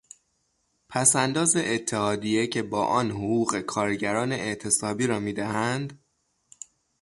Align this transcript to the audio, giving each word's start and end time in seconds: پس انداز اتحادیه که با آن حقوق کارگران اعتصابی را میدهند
پس 0.89 1.15
انداز 1.15 1.55
اتحادیه 1.57 2.47
که 2.47 2.63
با 2.63 2.85
آن 2.85 3.11
حقوق 3.11 3.59
کارگران 3.59 4.31
اعتصابی 4.31 5.07
را 5.07 5.19
میدهند 5.19 5.99